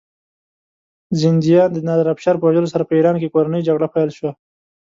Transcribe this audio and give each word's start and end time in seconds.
زندیه 1.21 1.61
د 1.71 1.77
نادرافشار 1.87 2.35
په 2.39 2.45
وژلو 2.47 2.71
سره 2.73 2.83
په 2.89 2.93
ایران 2.97 3.15
کې 3.21 3.33
کورنۍ 3.33 3.61
جګړه 3.67 3.87
پیل 3.95 4.09
شوه. 4.17 4.31